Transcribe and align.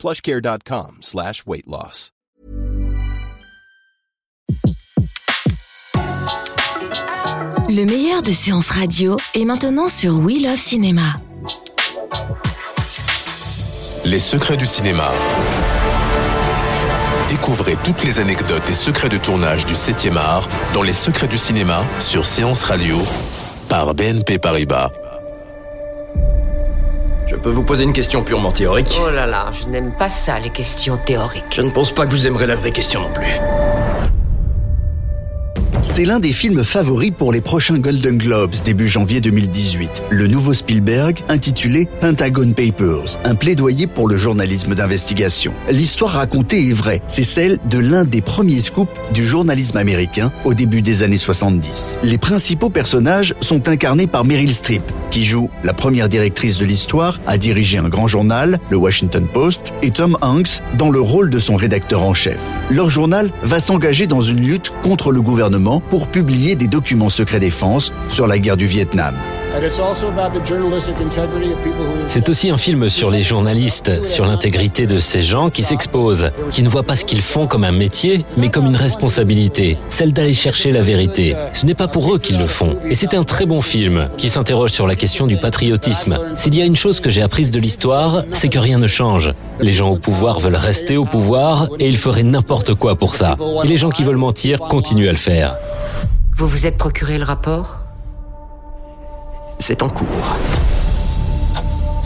plushcare.com 0.00 0.98
slash 1.02 1.44
weight 1.46 1.66
loss. 1.66 2.10
Le 7.68 7.84
meilleur 7.84 8.22
de 8.22 8.32
séances 8.32 8.70
radio 8.70 9.16
est 9.34 9.44
maintenant 9.44 9.88
sur 9.88 10.18
We 10.18 10.42
Love 10.42 10.56
Cinéma. 10.56 11.02
Les 14.04 14.18
secrets 14.18 14.56
du 14.56 14.66
cinéma. 14.66 15.08
Découvrez 17.28 17.76
toutes 17.84 18.02
les 18.02 18.18
anecdotes 18.18 18.68
et 18.68 18.72
secrets 18.72 19.08
de 19.08 19.18
tournage 19.18 19.66
du 19.66 19.74
7e 19.74 20.16
art 20.16 20.48
dans 20.74 20.82
Les 20.82 20.92
secrets 20.92 21.28
du 21.28 21.38
cinéma 21.38 21.84
sur 22.00 22.26
Séance 22.26 22.64
Radio 22.64 22.96
par 23.68 23.94
BNP 23.94 24.38
Paribas. 24.40 24.90
Je 27.40 27.44
peux 27.44 27.50
vous 27.52 27.62
poser 27.62 27.84
une 27.84 27.94
question 27.94 28.22
purement 28.22 28.52
théorique 28.52 29.00
Oh 29.02 29.08
là 29.08 29.26
là, 29.26 29.50
je 29.50 29.66
n'aime 29.66 29.92
pas 29.92 30.10
ça, 30.10 30.38
les 30.38 30.50
questions 30.50 30.98
théoriques. 30.98 31.46
Je 31.54 31.62
ne 31.62 31.70
pense 31.70 31.90
pas 31.90 32.04
que 32.04 32.10
vous 32.10 32.26
aimerez 32.26 32.46
la 32.46 32.54
vraie 32.54 32.70
question 32.70 33.00
non 33.00 33.10
plus. 33.14 33.32
C'est 36.00 36.06
l'un 36.06 36.18
des 36.18 36.32
films 36.32 36.64
favoris 36.64 37.10
pour 37.10 37.30
les 37.30 37.42
prochains 37.42 37.78
Golden 37.78 38.16
Globes 38.16 38.54
début 38.64 38.88
janvier 38.88 39.20
2018. 39.20 40.04
Le 40.08 40.28
nouveau 40.28 40.54
Spielberg, 40.54 41.18
intitulé 41.28 41.86
Pentagon 42.00 42.54
Papers, 42.54 43.18
un 43.22 43.34
plaidoyer 43.34 43.86
pour 43.86 44.08
le 44.08 44.16
journalisme 44.16 44.74
d'investigation. 44.74 45.52
L'histoire 45.70 46.12
racontée 46.12 46.70
est 46.70 46.72
vraie. 46.72 47.02
C'est 47.06 47.22
celle 47.22 47.58
de 47.68 47.78
l'un 47.78 48.04
des 48.04 48.22
premiers 48.22 48.62
scoops 48.62 48.98
du 49.12 49.26
journalisme 49.26 49.76
américain 49.76 50.32
au 50.46 50.54
début 50.54 50.80
des 50.80 51.02
années 51.02 51.18
70. 51.18 51.98
Les 52.02 52.16
principaux 52.16 52.70
personnages 52.70 53.34
sont 53.40 53.68
incarnés 53.68 54.06
par 54.06 54.24
Meryl 54.24 54.54
Streep, 54.54 54.82
qui 55.10 55.26
joue 55.26 55.50
la 55.64 55.74
première 55.74 56.08
directrice 56.08 56.56
de 56.56 56.64
l'histoire 56.64 57.20
à 57.26 57.36
diriger 57.36 57.76
un 57.76 57.90
grand 57.90 58.08
journal, 58.08 58.58
le 58.70 58.78
Washington 58.78 59.28
Post, 59.30 59.74
et 59.82 59.90
Tom 59.90 60.16
Hanks 60.22 60.62
dans 60.78 60.88
le 60.88 61.00
rôle 61.02 61.28
de 61.28 61.38
son 61.38 61.56
rédacteur 61.56 62.04
en 62.04 62.14
chef. 62.14 62.40
Leur 62.70 62.88
journal 62.88 63.30
va 63.42 63.60
s'engager 63.60 64.06
dans 64.06 64.22
une 64.22 64.40
lutte 64.40 64.72
contre 64.82 65.12
le 65.12 65.20
gouvernement 65.20 65.82
pour 65.90 66.08
publier 66.08 66.54
des 66.54 66.68
documents 66.68 67.10
secrets 67.10 67.40
défense 67.40 67.92
sur 68.08 68.26
la 68.26 68.38
guerre 68.38 68.56
du 68.56 68.66
Vietnam. 68.66 69.14
C'est 72.06 72.28
aussi 72.28 72.50
un 72.50 72.56
film 72.56 72.88
sur 72.88 73.10
les 73.10 73.22
journalistes, 73.24 74.04
sur 74.04 74.24
l'intégrité 74.24 74.86
de 74.86 75.00
ces 75.00 75.22
gens 75.22 75.50
qui 75.50 75.64
s'exposent, 75.64 76.30
qui 76.50 76.62
ne 76.62 76.68
voient 76.68 76.84
pas 76.84 76.94
ce 76.94 77.04
qu'ils 77.04 77.20
font 77.20 77.48
comme 77.48 77.64
un 77.64 77.72
métier, 77.72 78.24
mais 78.36 78.48
comme 78.48 78.66
une 78.66 78.76
responsabilité, 78.76 79.76
celle 79.88 80.12
d'aller 80.12 80.34
chercher 80.34 80.70
la 80.70 80.82
vérité. 80.82 81.34
Ce 81.52 81.66
n'est 81.66 81.74
pas 81.74 81.88
pour 81.88 82.14
eux 82.14 82.18
qu'ils 82.20 82.38
le 82.38 82.46
font. 82.46 82.76
Et 82.84 82.94
c'est 82.94 83.14
un 83.14 83.24
très 83.24 83.44
bon 83.44 83.60
film 83.60 84.08
qui 84.16 84.28
s'interroge 84.28 84.70
sur 84.70 84.86
la 84.86 84.94
question 84.94 85.26
du 85.26 85.36
patriotisme. 85.36 86.16
S'il 86.36 86.54
y 86.54 86.62
a 86.62 86.64
une 86.64 86.76
chose 86.76 87.00
que 87.00 87.10
j'ai 87.10 87.22
apprise 87.22 87.50
de 87.50 87.58
l'histoire, 87.58 88.22
c'est 88.32 88.48
que 88.48 88.58
rien 88.58 88.78
ne 88.78 88.86
change. 88.86 89.32
Les 89.58 89.72
gens 89.72 89.90
au 89.90 89.98
pouvoir 89.98 90.38
veulent 90.38 90.54
rester 90.54 90.96
au 90.96 91.04
pouvoir 91.04 91.68
et 91.80 91.88
ils 91.88 91.98
feraient 91.98 92.22
n'importe 92.22 92.74
quoi 92.74 92.94
pour 92.94 93.16
ça. 93.16 93.36
Et 93.64 93.66
les 93.66 93.78
gens 93.78 93.90
qui 93.90 94.04
veulent 94.04 94.16
mentir 94.16 94.60
continuent 94.60 95.08
à 95.08 95.12
le 95.12 95.18
faire. 95.18 95.56
Vous 96.40 96.48
vous 96.48 96.66
êtes 96.66 96.78
procuré 96.78 97.18
le 97.18 97.24
rapport 97.24 97.80
C'est 99.58 99.82
en 99.82 99.90
cours. 99.90 100.38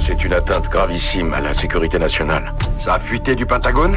C'est 0.04 0.24
une 0.24 0.32
atteinte 0.32 0.68
gravissime 0.70 1.32
à 1.32 1.40
la 1.40 1.54
sécurité 1.54 2.00
nationale. 2.00 2.52
Ça 2.84 2.94
a 2.94 2.98
fuité 2.98 3.36
du 3.36 3.46
Pentagone 3.46 3.96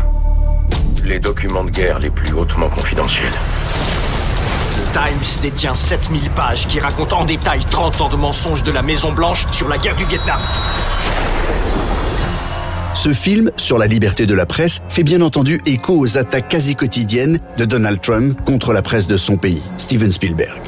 Les 1.06 1.18
documents 1.18 1.64
de 1.64 1.72
guerre 1.72 1.98
les 1.98 2.12
plus 2.12 2.34
hautement 2.34 2.70
confidentiels. 2.70 3.34
Le 4.78 4.84
Times 4.94 5.42
détient 5.42 5.74
7000 5.74 6.30
pages 6.30 6.68
qui 6.68 6.80
racontent 6.80 7.22
en 7.22 7.26
détail 7.26 7.62
30 7.72 8.02
ans 8.02 8.10
de 8.10 8.16
mensonges 8.16 8.62
de 8.62 8.72
la 8.72 8.84
Maison 8.84 9.12
Blanche 9.12 9.48
sur 9.52 9.68
la 9.68 9.80
guerre 9.80 9.96
du 9.96 10.06
Vietnam. 10.06 10.40
Ce 12.98 13.14
film, 13.14 13.52
sur 13.58 13.78
la 13.78 13.86
liberté 13.86 14.26
de 14.26 14.34
la 14.34 14.48
presse, 14.48 14.80
fait 14.90 15.04
bien 15.04 15.22
entendu 15.22 15.62
écho 15.68 16.00
aux 16.00 16.18
attaques 16.18 16.50
quasi 16.50 16.76
quotidiennes 16.76 17.38
de 17.56 17.64
Donald 17.64 18.02
Trump 18.02 18.36
contre 18.44 18.74
la 18.74 18.82
presse 18.82 19.06
de 19.06 19.18
son 19.18 19.38
pays, 19.38 19.62
Steven 19.78 20.12
Spielberg. 20.12 20.60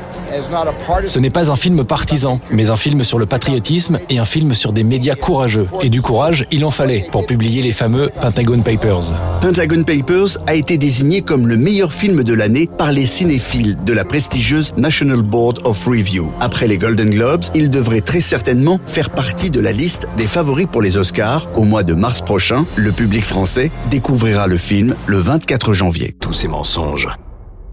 Ce 1.06 1.20
n'est 1.20 1.30
pas 1.30 1.52
un 1.52 1.56
film 1.56 1.84
partisan, 1.84 2.40
mais 2.52 2.70
un 2.70 2.76
film 2.76 3.04
sur 3.04 3.20
le 3.20 3.26
patriotisme 3.26 4.00
et 4.10 4.20
un 4.20 4.26
film 4.26 4.54
sur 4.54 4.74
des 4.74 4.84
médias 4.84 5.16
courageux. 5.16 5.68
Et 5.82 5.90
du 5.90 6.02
courage, 6.02 6.46
il 6.52 6.66
en 6.66 6.72
fallait 6.72 7.06
pour 7.12 7.26
publier 7.26 7.62
les 7.62 7.72
fameux 7.72 8.10
Pentagon 8.22 8.60
Papers. 8.62 9.12
Pentagon 9.42 9.84
Papers 9.84 10.38
a 10.48 10.56
été 10.56 10.78
désigné 10.78 11.22
comme 11.22 11.48
le 11.48 11.58
meilleur 11.58 11.94
film 11.94 12.24
de 12.24 12.34
l'année 12.34 12.70
par 12.78 12.92
les 12.92 13.06
cinéphiles 13.06 13.78
de 13.84 13.94
la 13.94 14.06
prestigieuse 14.06 14.74
National 14.78 15.22
Board 15.22 15.60
of 15.64 15.86
Review. 15.88 16.32
Après 16.40 16.68
les 16.68 16.78
Golden 16.78 17.10
Globes, 17.10 17.46
il 17.56 17.70
devrait 17.70 18.02
très 18.02 18.22
certainement 18.22 18.80
faire 18.86 19.10
partie 19.10 19.50
de 19.50 19.60
la 19.60 19.72
liste 19.72 20.08
des 20.18 20.28
favoris 20.28 20.68
pour 20.72 20.82
les 20.82 20.98
Oscars. 20.98 21.48
Au 21.56 21.64
mois 21.64 21.84
de 21.84 21.94
mars 21.94 22.22
prochain, 22.22 22.66
le 22.76 22.92
public 22.92 23.26
français 23.26 23.72
découvrira 23.90 24.48
le 24.48 24.58
film 24.58 24.96
le 25.08 25.18
24 25.18 25.74
janvier. 25.74 26.16
Tous 26.20 26.34
ces 26.34 26.48
mensonges. 26.48 27.08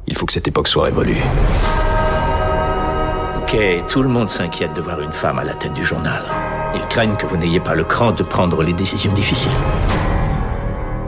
Il 0.07 0.17
faut 0.17 0.27
que 0.27 0.33
cette 0.33 0.49
époque 0.49 0.69
soit 0.69 0.85
révolue. 0.85 1.21
Tout 3.89 4.03
le 4.03 4.09
monde 4.11 4.29
s'inquiète 4.29 4.75
de 4.75 4.83
voir 4.83 5.01
une 5.01 5.13
femme 5.13 5.39
à 5.39 5.45
la 5.45 5.55
tête 5.55 5.73
du 5.73 5.83
journal. 5.83 6.23
Ils 6.75 6.87
craignent 6.89 7.17
que 7.17 7.25
vous 7.25 7.39
n'ayez 7.39 7.59
pas 7.59 7.75
le 7.75 7.85
cran 7.85 8.11
de 8.13 8.23
prendre 8.23 8.63
les 8.63 8.75
décisions 8.75 9.13
difficiles. 9.13 9.51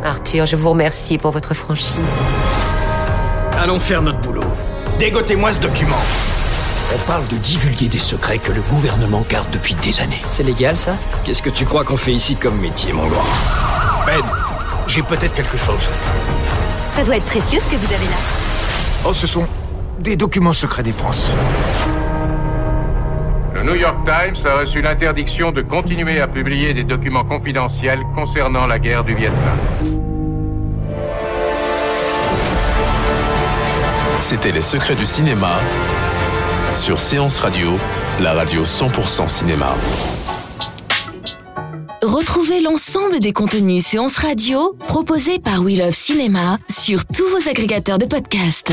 Arthur, 0.03 0.47
je 0.47 0.57
vous 0.57 0.71
remercie 0.71 1.19
pour 1.19 1.31
votre 1.31 1.53
franchise. 1.53 1.95
Allons 3.53 3.79
faire 3.79 4.01
notre 4.01 4.21
boulot. 4.21 4.45
Dégotez-moi 4.99 5.53
ce 5.53 5.61
document. 5.61 6.01
On 6.95 6.99
parle 7.07 7.27
de 7.27 7.37
divulguer 7.37 7.89
des 7.89 7.99
secrets 7.99 8.39
que 8.39 8.53
le 8.53 8.63
gouvernement 8.63 9.23
garde 9.29 9.51
depuis 9.51 9.75
des 9.75 10.01
années. 10.01 10.23
C'est 10.25 10.45
légal 10.45 10.79
ça? 10.79 10.97
Qu'est-ce 11.25 11.43
que 11.43 11.51
tu 11.51 11.67
crois 11.67 11.85
qu'on 11.85 11.99
fait 11.99 12.15
ici 12.15 12.35
comme 12.37 12.59
métier, 12.59 12.95
mon 12.95 13.09
grand? 13.09 13.27
Ben, 14.07 14.23
j'ai 14.87 15.03
peut-être 15.03 15.35
quelque 15.35 15.59
chose. 15.59 15.87
Ça 16.89 17.05
doit 17.05 17.17
être 17.17 17.27
précieux 17.27 17.61
ce 17.61 17.69
que 17.69 17.77
vous 17.77 17.93
avez 17.93 18.07
là. 18.07 18.17
Oh, 19.07 19.13
ce 19.13 19.27
sont 19.27 19.47
des 19.99 20.17
documents 20.17 20.55
secrets 20.55 20.83
des 20.83 20.95
France. 20.95 21.29
Le 23.69 23.75
New 23.75 23.81
York 23.81 23.99
Times 24.07 24.47
a 24.47 24.61
reçu 24.61 24.81
l'interdiction 24.81 25.53
de 25.53 25.61
continuer 25.61 26.21
à 26.21 26.27
publier 26.27 26.73
des 26.73 26.85
documents 26.85 27.25
confidentiels 27.25 28.01
concernant 28.15 28.67
la 28.67 28.79
guerre 28.79 29.05
du 29.05 29.15
Vietnam. 29.15 29.59
C'était 34.21 34.53
Les 34.53 34.63
secrets 34.63 34.95
du 34.95 35.05
cinéma 35.05 35.61
sur 36.75 36.99
Séance 36.99 37.41
Radio, 37.41 37.79
la 38.21 38.33
radio 38.33 38.63
100% 38.63 39.29
cinéma. 39.29 39.75
Retrouvez 42.03 42.61
l'ensemble 42.61 43.21
des 43.21 43.35
contenus 43.35 43.85
séances 43.85 44.17
radio 44.17 44.79
proposés 44.87 45.41
par 45.41 45.61
We 45.63 45.77
Love 45.77 45.91
Cinéma 45.91 46.57
sur 46.71 47.05
tous 47.05 47.29
vos 47.29 47.51
agrégateurs 47.51 47.99
de 47.99 48.07
podcasts. 48.07 48.73